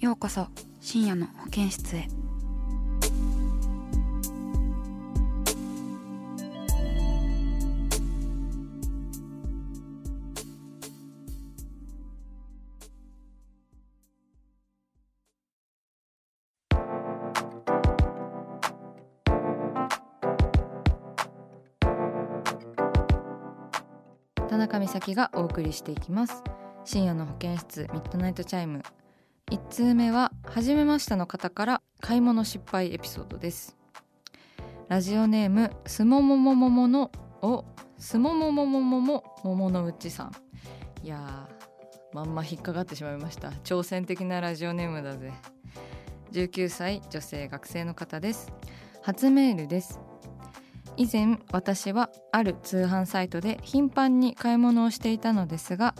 [0.00, 0.46] ようこそ
[0.80, 2.08] 深夜の保健室へ。
[24.48, 26.42] 田中美咲がお送りしていきます。
[26.86, 28.82] 深夜の保健室ミッドナイトチャイム。
[29.50, 33.76] 1通目は初めましての方から買い物失敗エピソードです。
[34.88, 37.10] ラジオネームすもももももの
[37.42, 37.64] を
[37.98, 40.32] すももももももものうちさん。
[41.02, 43.50] いやーまんま引っかかってしまいました。
[43.64, 45.32] 挑戦的なラジオネームだぜ。
[46.30, 48.52] 19歳女性学生の方です。
[49.02, 49.98] 初メールです。
[50.96, 55.94] 以前私はある通販サイトで頻繁に買い物をしていたのですが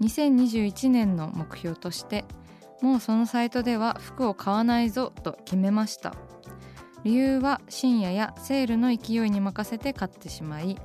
[0.00, 2.24] 2021年の目標として
[2.82, 6.14] 「もうそのサイトでは服を買わないぞと決めました。
[7.04, 10.76] 理由は深夜やセールの勢いに任せて買ってしまい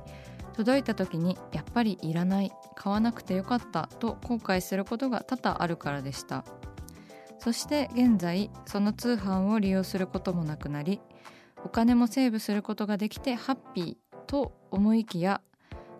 [0.52, 6.44] 届いた時にやっぱりいらない買わなくてよかったと後悔することが多々あるからでした。
[7.38, 11.00] そして現在その通販を利用することもなくなり
[11.64, 15.40] お金もセーブすることができてハッピーと思いきや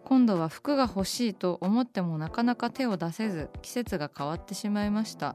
[0.04, 5.34] 今度は服が欲しいと思ってもなかなか手を出せず季節が変わってしまいました。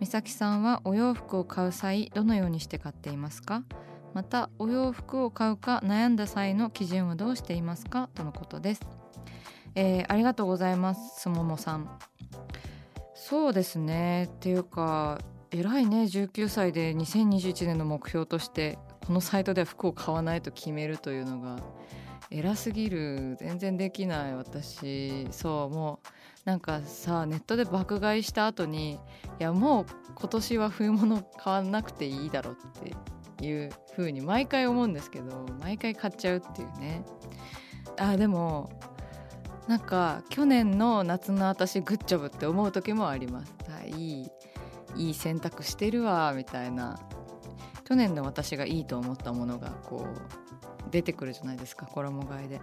[0.00, 3.64] 美咲さんはお洋服を買う際どのようにして買っていますか？
[4.14, 8.08] またお洋服を買うか悩んだ際の基準はどうしていますか？
[8.14, 8.80] とのことです、
[9.74, 11.88] えーありがとうございますすももさん。
[13.14, 14.24] そうですね。
[14.24, 15.18] っていうか
[15.50, 16.04] 偉いね。
[16.04, 18.78] 19歳で2021年の目標として
[19.10, 21.56] このサイトでは服を買わないと決めるというのが
[22.30, 23.36] 偉すぎる。
[23.40, 25.26] 全然できない私。
[25.32, 26.08] そうもう
[26.44, 28.98] なんかさネットで爆買いした後にい
[29.40, 32.54] やもう今年は冬物買わなくていいだろっ
[33.40, 37.04] ていう風に毎回思うんですけど毎回買っちゃうっていうね。
[37.98, 38.70] あでも
[39.66, 43.52] なんか去年の夏の私グッジョブって思う時もあります。
[43.96, 44.30] いい
[44.94, 46.96] いい選択してるわみたいな。
[47.90, 52.60] 去年の私がいいと思ったものがこう出てくるじゃないですか衣替えで。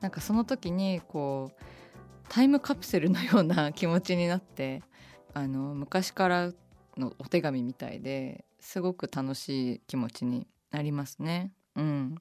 [0.00, 1.62] なんかその時にこう
[2.28, 4.82] タイムカプセルのような 気持ちになって
[5.32, 6.52] あの昔から
[6.96, 11.52] のお手紙みたいですごく楽しい気持ちになりますね。
[11.76, 12.16] うん。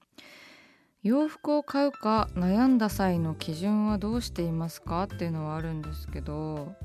[1.01, 6.75] 洋服を買うか悩んだ際の基準はどうしていますかっていうのはあるんですけど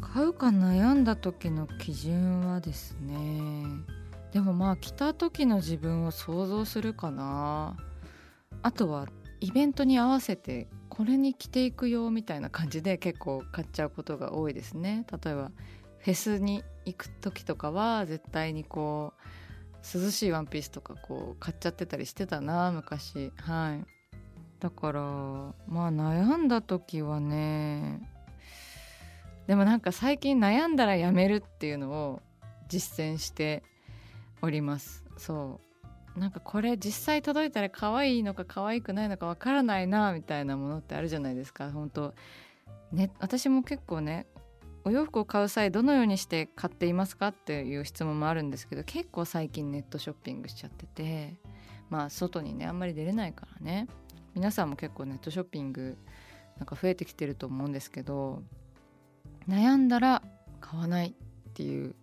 [0.00, 3.97] 買うか悩んだ時の基準はですね
[4.32, 7.76] でもまあ着た時の自分を想像するかな。
[8.62, 9.06] あとは
[9.40, 15.06] イベントに合わせてこれに着ていくよみたいな感じで結構買っちゃうことが多いですね。
[15.22, 15.50] 例えば
[15.98, 23.32] フェスに行く時とかは絶対にこう涼しいワンピースとかこう買っちゃってたりしてたな昔。
[23.36, 23.98] はい。
[24.60, 28.00] だからまあ悩んだ時はね
[29.46, 32.22] でもなんか最近悩んだらやめるっていうのを
[32.68, 33.62] 実践して
[34.42, 35.04] おります。
[35.16, 35.60] そ
[36.16, 36.18] う。
[36.18, 41.70] なんかこれ実際届いたら可愛いのか可愛くないのかわからないなみたいなものってあるじゃないですか。
[41.70, 42.14] 本当。
[42.92, 44.26] ね私も結構ね
[44.84, 51.38] お洋服を買う際どのようにして買っていますかっていう質問もあるんですけど結構最近ネットショッピングしちゃってて
[51.90, 53.86] まあ外にねあんまり出れないからね。
[54.34, 55.98] 皆さんも結構ネットショッピング
[56.58, 58.42] なんか増えてきてると思うんですけど
[59.48, 60.22] 悩んだら
[60.60, 61.94] 買わないっていう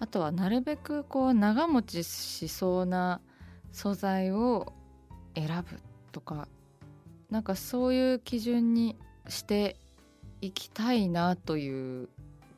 [0.00, 3.20] あとはなるべくこう長持ちしそうな
[3.70, 4.72] 素材を
[5.34, 5.78] 選ぶ
[6.10, 6.48] とか
[7.30, 8.96] なんかそういう基準に
[9.28, 9.76] して
[10.40, 12.08] いきたいなという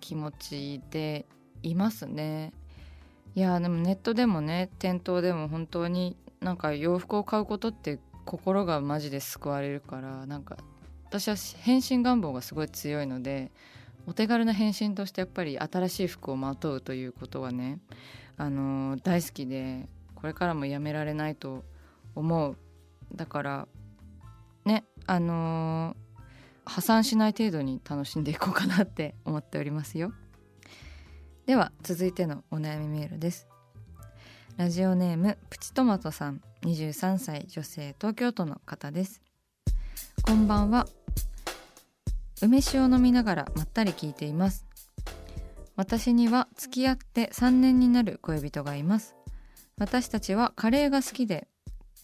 [0.00, 1.26] 気持ちで
[1.62, 2.52] いますね。
[3.34, 10.58] いやでもネットでもね店頭でも本当になんか洋服を買うことって心がマジで救われるからなんか
[11.06, 13.50] 私は変身願望がすごい強いので
[14.06, 17.78] お手軽な変身としてやっぱり新しい服をまとうということはね、
[18.36, 21.64] あのー、大好きでこれからもやめられないと
[22.14, 22.56] 思う。
[23.14, 23.68] だから
[24.64, 30.12] ねあのー、破産しない程度に楽しんでいこうかなって思っておりますよ。
[31.46, 33.48] では続いてのお悩みメールです。
[34.56, 36.42] ラジオネームプチトマトさん。
[36.62, 39.20] 23歳女性東京都の方です。
[40.24, 40.86] こんばんは。
[42.42, 44.66] 梅酒を飲みながらまったり聞いています。
[45.76, 49.14] 私には付き合って3年になる恋人がいます。
[49.78, 51.46] 私たちはカレーが好きで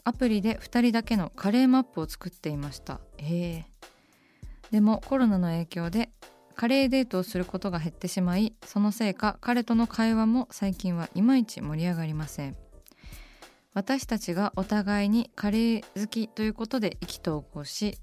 [0.04, 3.00] アプリで2人だけのカレーマップを作っていました。
[3.18, 3.64] え。
[3.64, 3.64] ー、
[4.70, 6.10] でもコロナの影響で
[6.54, 12.56] カレーデートをすることが減ってしまいそのせいか彼との会話も最近はいまいち盛り上がりません。
[13.74, 17.98] 私たちがお互いにカレー好きということで意気投合し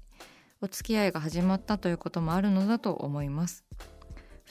[0.62, 3.64] お付き合いが始まったということもあるのだと思います。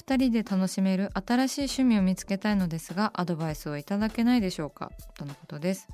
[0.06, 4.92] 2人で楽しめる新しい趣味を見つけたいのですがアドバイスをいただけないでしょうか？
[5.18, 5.88] とのことです。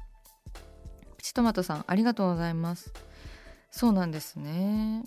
[1.17, 2.91] プチトマトさんありがとうございます。
[3.69, 5.03] そうなんですね。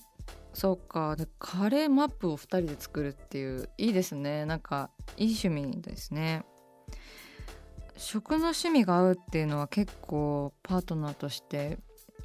[0.55, 1.17] そうか。
[1.17, 4.47] でカレーマップを2人で作るっていういいですね。
[4.47, 6.45] なんかいい趣味ですね。
[7.97, 11.79] 食の趣味が合うっていうのは結構パートナーとして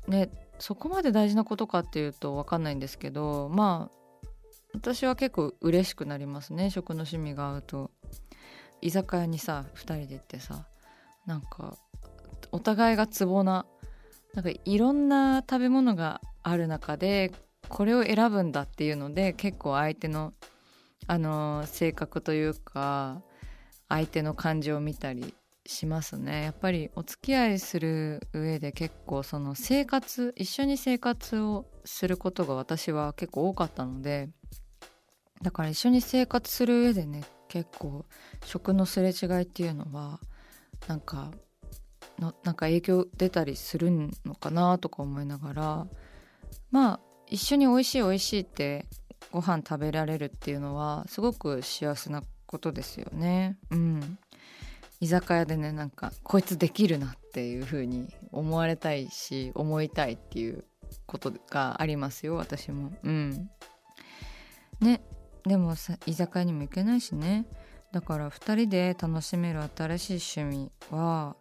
[0.08, 0.30] ね
[0.60, 4.28] そこまで大事なことかっていうと分かんないんですけどまあ
[4.74, 7.92] 私は結構嬉しくなりますね食の趣味が合うと。
[8.82, 10.66] 居酒屋にさ2人で行ってさ
[11.26, 11.78] なんか
[12.52, 13.66] お互いがツボな
[14.34, 17.32] なんかいろんな食べ物がある中で
[17.68, 20.34] これを選ぶんだっていうので結構相手の
[21.08, 23.22] あの性格というか
[23.88, 25.34] 相手の感情を見たり
[25.66, 34.30] しますねやっぱりお付き合いする上で結構その生活一緒に生活をすることが私は結構多かったので
[35.42, 38.06] だから一緒に生活する上でね結構
[38.46, 40.20] 食のすれ違いっていうのは
[40.88, 41.32] なんか
[42.20, 43.92] のなんか影響出たりする
[44.26, 45.88] のかなとか思いながら
[46.72, 48.86] まあ一緒に美味しい美味しいって
[49.32, 53.58] ご飯食べられるっていうのはすごく幸せなことですよね。
[53.70, 54.18] うん
[55.02, 60.66] 居酒屋でねなんかこいつできるなっていう風に思われたいし思いたいっていう
[61.06, 62.92] ことがありますよ私も。
[63.04, 63.50] うん。
[64.82, 65.02] ね
[65.46, 67.46] でもさ居酒屋にも行けないしね。
[67.92, 71.36] だから2人で楽しめる新しい趣味は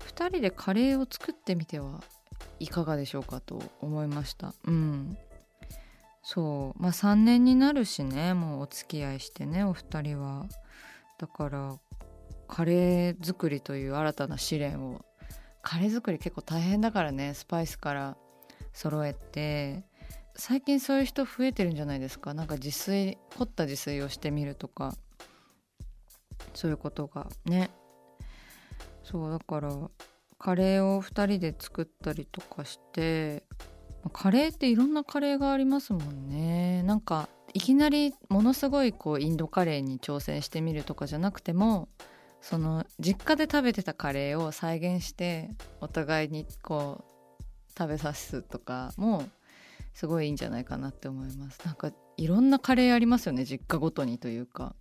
[0.00, 2.00] 2人でカレーを作ってみては
[2.60, 4.54] いかがでしょうかと思いました。
[4.64, 5.16] うん。
[6.22, 6.82] そう。
[6.82, 10.46] まあ3年になるしねもうお付き合いしてねお二人は。
[11.18, 11.76] だから
[12.48, 15.04] カレー作りという新たな試練を。
[15.62, 18.16] カレー作り結構大変だからねスパイスから
[18.72, 19.84] 揃えて。
[20.34, 22.32] 最近そういう人増えてるんじゃないですか？
[22.32, 24.94] なんか自炊凝った自炊をしてみるとか。
[26.54, 27.70] そういうことがね。
[29.02, 29.76] そうだから
[30.38, 33.44] カレーを2人で作ったりとかして。
[34.12, 36.84] カレーっていろんなカレーがありますもんね。
[36.84, 41.88] なんかいきなりものすごいこうインドカレーに挑戦してみるとかじゃなくても
[42.40, 49.24] その実家で食べてたカレーを再現してお互いにこう食べさすとかも
[49.94, 51.60] すごいいいんじゃないかなって思います。
[51.64, 53.44] なんかいろんなカレーありますよね。
[53.44, 54.74] 実家ごとにというか。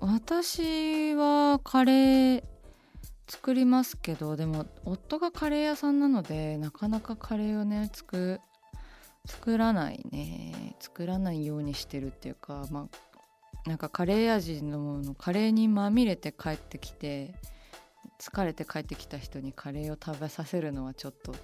[0.00, 2.44] 私はカレー
[3.28, 8.40] 作りますけどでも夫がカレー屋さんなのでなかなかカレーをね作
[9.24, 10.76] 作らないね。
[10.80, 13.11] 作らないようにしてるっていうかまあ
[13.66, 17.34] なんかカレー味のカレーにまみれて帰ってきて
[18.18, 21.34] 疲れて帰ってきた人にカレーを食べさせるのはちょっと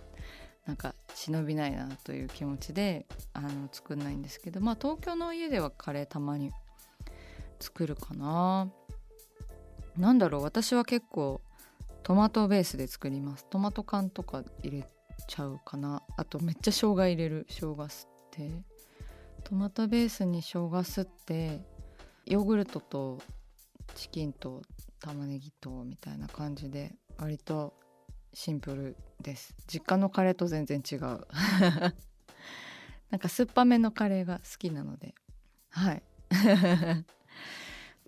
[0.67, 6.53] なんか忍びないなという気持ちであの作んないんですけどまあ東京の家ではカレーたまに
[7.61, 8.71] 作るかな。
[9.97, 11.41] 何だろう私は結構
[12.05, 13.45] トマトベースで作ります。
[13.47, 14.89] トマト缶とか入れ
[15.27, 16.03] ちゃうかな。
[16.17, 18.51] あとめっちゃ生姜入れる生姜吸って。
[19.45, 21.61] トマトベースに生姜吸って
[22.29, 23.19] ヨーグルトと
[23.95, 24.61] チキンと
[25.01, 27.73] 玉ねぎとみたいな感じで割と
[28.35, 29.55] シンプルです。
[29.67, 31.01] 実家のカレーと全然違う。
[33.09, 35.15] なんか酸っぱめのカレーが好きなので。
[35.71, 36.03] はい。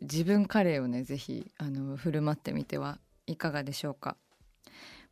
[0.03, 4.19] 自分カレーをね是非あの振る舞ってみてはいかがでしょうか。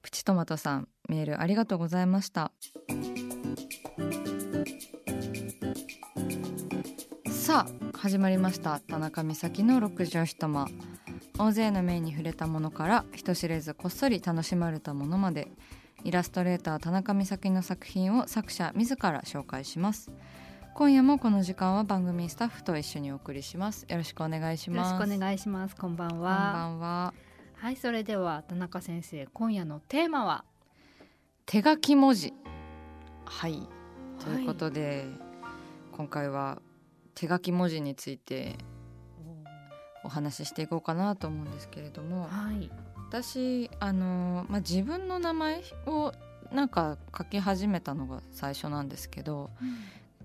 [0.02, 2.52] プチトマトさんメールありがとうございました。
[7.30, 8.78] さあ始まりました。
[8.78, 10.68] 田中美咲の六畳一間。
[11.36, 15.48] 大勢の目に触れたものから人知れずこっそり楽しまれたものまで。
[16.04, 20.12] イラストレーター田中美咲の作品を作者自ら紹介します。
[20.74, 23.84] 今夜もこの時間は番組スタッフと一緒にお送りします。
[23.88, 25.74] よろしくお願いしよろますしくお願いします。
[25.74, 26.62] こんばんこんばは。
[26.66, 27.14] んは。
[27.56, 30.44] はい、それでは田中先生、今夜のテーマは？
[31.46, 32.32] 手書き文字。
[33.24, 33.68] はい。
[34.20, 35.04] ということで、
[35.90, 36.62] 今回は
[37.18, 38.56] 手書き文字について
[40.04, 42.70] お話ししていこうかなと思うんですけれどもはい。
[43.08, 46.12] 私あの、まあ、自分の名前を
[46.52, 49.50] なんか書き始めたのが最初なんですけど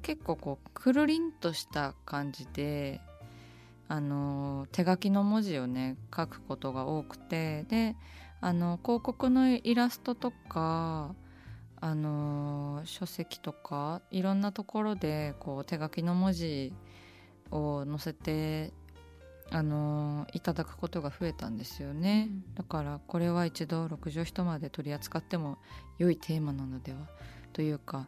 [0.04, 3.02] 結構こうくるりんとした感じで
[3.88, 7.96] あの手書きの文字をね書くことが多くてで
[8.40, 11.16] あの広告のイラストとか
[11.86, 16.72] あの書籍とかいろんなところでこう手書きの文字
[17.54, 18.74] を載せて
[19.52, 22.56] あのいただくことが増えたんですよね、うん。
[22.56, 25.60] だからこれは一度六畳一間で取り扱っても
[26.00, 27.00] 良いテーマなのでは
[27.54, 28.08] というか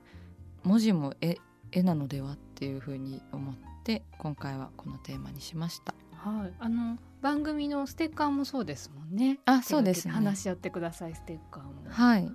[0.63, 1.37] 文字も絵
[1.71, 5.93] 絵なのではっていうふうに思って今回はこのテーマにしました。
[6.15, 6.53] はい。
[6.59, 9.39] あの番組のステッカーもそうですもんね。
[9.45, 10.13] あそうですね。
[10.13, 11.71] 話し合ってくださいステッカーも。
[11.89, 12.31] はい。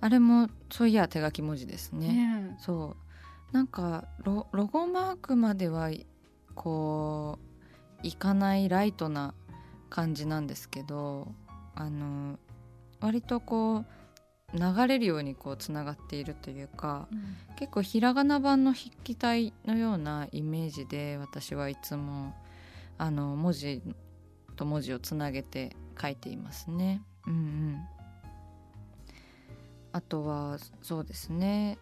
[0.00, 2.08] あれもそういや手書き文字ですね。
[2.08, 2.96] ねそ
[3.52, 3.52] う。
[3.52, 6.06] なんかロロゴマークまではい
[6.56, 7.38] こ
[8.02, 9.34] ういかないライトな
[9.88, 11.28] 感じなんですけど
[11.76, 12.38] あの
[13.00, 13.86] 割とこう
[14.54, 17.36] 流れるようにこうつながっているというかうん。
[17.56, 22.34] 結構ひらがな版の筆記体のようなイメージで私はいつも
[22.98, 23.82] あの文字
[24.56, 27.02] と文字をつなげて書いていますね。
[27.26, 27.80] うんうん、
[29.92, 31.78] あとはそうですね。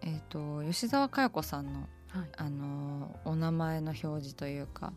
[0.00, 2.28] えっ、と吉澤佳代子さんのはい。
[2.36, 4.92] あのお名前の表示というか、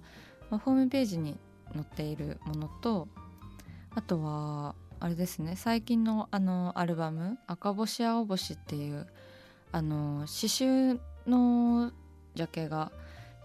[0.50, 1.38] まあホームページに
[1.74, 3.08] 載っているものと
[3.96, 9.08] あとはあれですね最近のあのアルバム「赤星青星」っていう
[9.72, 11.92] あの刺繍の
[12.36, 12.92] ジャケが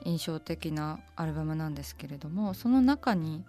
[0.04, 3.44] 印象的なアルバムなんですけれどもその中に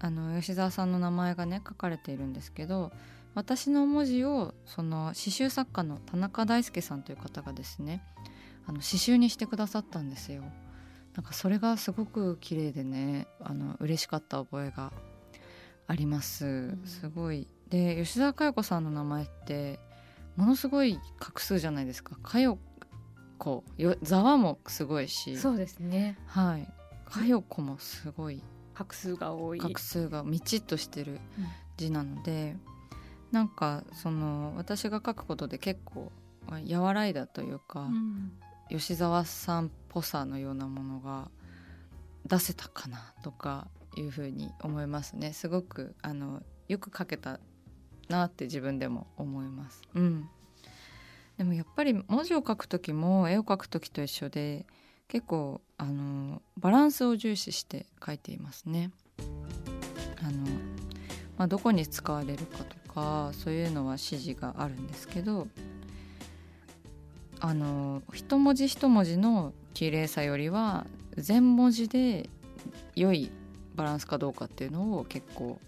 [0.00, 2.92] あの吉澤さんの名前がね書かれているんですけど
[3.34, 8.02] 私の文字をその刺繍作家の田中大輔さんという方がですね
[8.66, 10.42] あの刺繍にしてくださったんですよ。
[11.14, 14.92] なんかそれがすごく綺麗でねあの嬉しかった覚えが
[15.86, 16.82] あります、ん。
[16.84, 17.46] すごい。
[17.68, 19.78] で吉澤佳代子さんの名前って
[20.36, 22.16] ものすごい画数じゃないですか。
[22.22, 22.58] 佳代
[23.38, 25.36] 子よざわもすごいし。
[25.36, 26.18] そうですね。
[26.26, 26.68] はい。
[27.06, 28.42] 佳代子もすごい。
[28.74, 29.60] 画数が多い。
[29.60, 31.20] 画数がみちっとしてるうん。
[31.76, 32.56] 字なので、
[33.30, 36.12] なんかその私が書くことで結構
[36.48, 38.32] 和らいだというか、うん
[38.68, 41.30] 吉澤さんっぽさのようなものが
[42.26, 47.40] 出せたかなとかいうふうに思いますねすごくあのよく書けた
[48.08, 49.82] なって自分でも思います。
[49.94, 50.28] うん、
[51.38, 54.66] でもやっぱり文字を書く時も絵を描く時と一緒で
[55.08, 58.90] 結構あのバランスを重視して書いていますね。
[60.22, 60.46] あの
[61.36, 65.48] まあ、どこに使われるかとかそういうのは指示があるんですけど
[67.44, 70.86] あの一文字一文字の綺麗さよりは
[71.18, 72.30] 全文字で
[72.96, 73.30] 良い
[73.74, 75.60] バランスかどうかっていうのを結構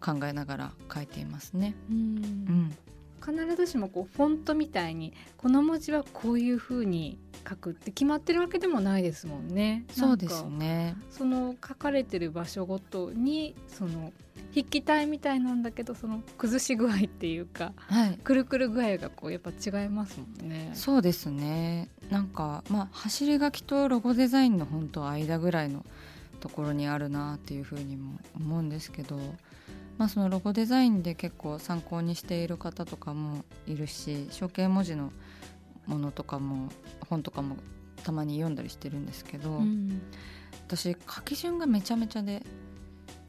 [0.00, 1.74] 考えながら書いていますね。
[1.90, 9.84] うんうん、必ずしもこうフォントみたいにこの文字はこういう風に書くって決まってるわけでもないですもんね。
[9.90, 10.96] そうですね。
[11.10, 14.12] その書かれてる場所ごとにその
[14.50, 18.18] 筆記体みたいなんだけどその崩し具合っていうかはい。
[18.22, 20.70] くるくる具合がこうやっぱ違いますもんね。
[20.74, 21.88] そうですね。
[22.10, 25.84] なんかまあ走り書きとロゴデザインの本当間ぐらいの
[26.40, 29.16] ところにあるなっていうふうにも思うんですけど、
[29.98, 35.12] まあそのロゴデザインで結構参考にしている方とかもいるし、象形文字の
[35.90, 36.70] ものとかも
[37.08, 37.56] 本とかも
[38.04, 40.00] たまに読んだりしてるんですけど、うん
[40.66, 42.42] 私書き順がめちゃめちゃで。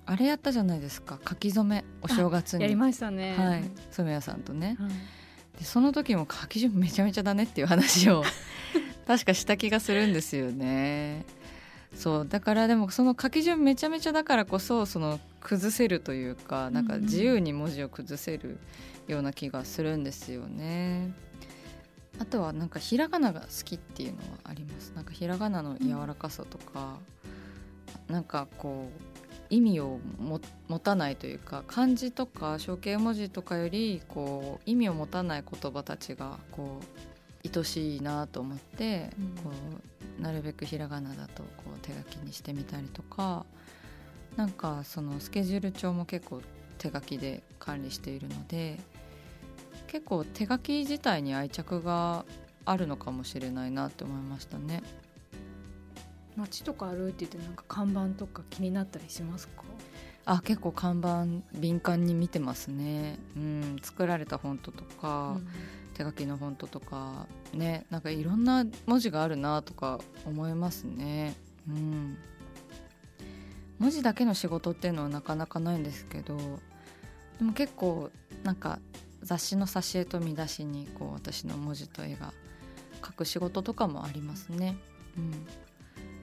[0.06, 3.36] あれやったじゃないですか書き初めお正月にやりましたね。
[3.38, 4.90] はい染谷さんとねはい
[5.60, 8.24] でその時も書き順めちゃめちゃだねっていう話を
[9.08, 11.26] 確かした気がするんですよね。
[11.96, 18.60] そうだからでもその書き順めちゃめちゃだからこそその崩せるというかなんかうんうん自由に文字を崩せる
[19.08, 21.14] ような気がするんですよね。
[22.22, 24.92] あとはなんかひらがなが好きっていうのはあります。
[24.96, 27.00] なんかひらがなの柔らかさとか、
[28.08, 29.02] なんかこう
[29.50, 36.80] 意味をも持たないというか漢字とか象形文字とかよりこう意味を持たない言葉たちがこ
[37.44, 39.50] う愛しいなと思って、うんこ
[40.20, 43.48] うなるべくひらがなだとこう手書きにしてみたりとか
[44.36, 46.44] なんかそのスケジュール帳も結構
[46.78, 48.80] 手書きで管理しているので
[49.92, 52.24] 結構手書き自体に愛着が
[52.64, 54.82] あるのかもしれないなって思いましたね。
[56.38, 59.64] 街とか歩いててなんか看板とか気になったりしますか？
[60.24, 61.26] あ結構看板
[61.60, 65.48] 敏感に見てますね、うん、作られたフォントとか、うん、
[65.94, 71.36] 手書きのフォントとかねなんかいろんな文字があるなとか思いますね、
[71.68, 72.18] うん、
[73.80, 76.38] 文字だけの仕事っていうのはなかなかないんですけど
[77.40, 78.10] でも結構
[78.44, 78.80] なんか
[79.24, 82.34] 雑誌の挿絵と見出しにこう私の文字と絵が
[83.06, 84.78] 書く仕事とかもありますね。
[85.18, 85.32] うん、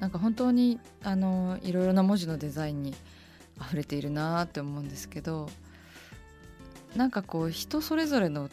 [0.01, 2.95] なんか本当にあのいろいろな文字のデザインに
[3.61, 5.49] 溢れているなって思うんですけど
[6.97, 8.49] なんかこう人それぞれの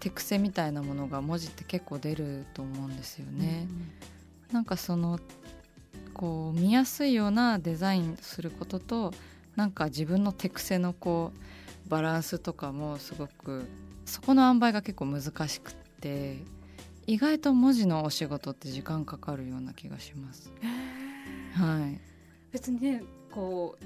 [0.00, 3.66] 手癖みたいなものが文字って結構出ると思うんですよね。
[4.48, 5.18] うん、なんかその
[6.14, 9.12] こう見やすいようなデザインすることと
[9.56, 11.40] なんか自分の手癖のこう
[11.88, 13.66] バランスとかもすごく
[14.04, 16.38] そこの塩梅が結構難しくって
[17.06, 20.52] 意外と文字のお仕事って時間かかるような気がします。
[21.54, 22.00] はい、
[22.52, 23.84] 別にねこう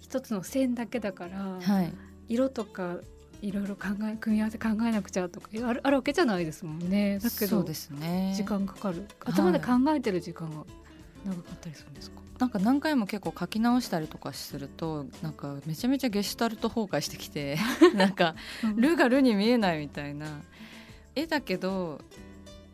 [0.00, 1.92] 一つの線だけだから、はい、
[2.28, 2.98] 色とか
[3.40, 7.18] いろいろ考え組み合わせ考えなくちゃとかあるあるわけじゃないですもんね。
[7.18, 8.32] だけどそうですね。
[8.36, 9.06] 時間かかる。
[9.24, 10.64] 頭で考えてる時間が
[11.24, 17.58] 長かったりするんですか、なんか何回も結構書き直したりとかするとなんかめちゃめちゃゲシュタルト崩壊してきて
[17.94, 18.34] なんか
[18.76, 20.42] 「ル」が「ル」に見えないみたいな。
[21.16, 22.00] 絵だけど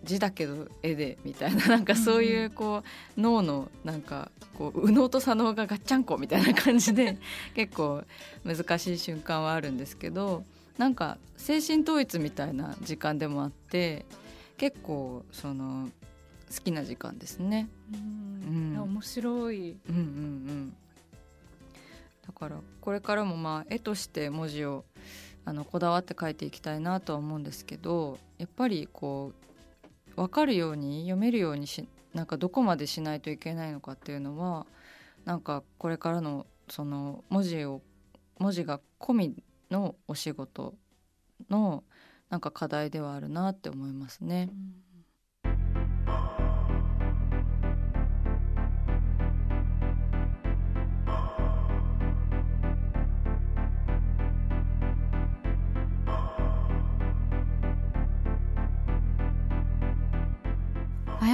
[0.02, 2.83] 字だけど絵でみたいななんかそういうこ
[3.17, 7.19] う脳のなんかこう右脳と左脳がガッチャンコみたいな感じで
[7.55, 8.02] 結構
[8.45, 10.45] 難しい瞬間はあるんですけど
[10.79, 14.07] なんか精神統一みたいな時間でもあって
[14.57, 15.90] 結構その
[16.50, 17.69] 好きな時間ですね。
[17.92, 17.97] う
[18.52, 19.78] ん、面白い。
[19.88, 20.76] うんうんうん。
[22.26, 24.84] だからこれからもまあ絵として文字を
[25.45, 29.32] あのこだわって書いていきたいなとは思うんですけどやっぱりこ
[30.13, 34.67] う分かるように読めるようにしなんかどこまでしないといけないのかっていうのは
[35.25, 37.82] なんかこれからのその文字を
[38.39, 40.75] 文字が込みのお仕事
[41.49, 41.82] の
[42.28, 44.50] なんか課題ではあるなって思いますね。
[44.52, 44.90] うん